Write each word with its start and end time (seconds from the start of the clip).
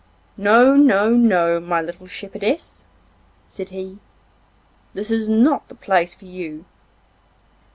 'No, 0.35 0.73
no, 0.75 1.59
my 1.59 1.79
little 1.79 2.07
shepherdess,' 2.07 2.83
said 3.47 3.69
he, 3.69 3.99
'that 4.95 5.11
is 5.11 5.29
not 5.29 5.67
the 5.67 5.75
place 5.75 6.15
for 6.15 6.25
you. 6.25 6.65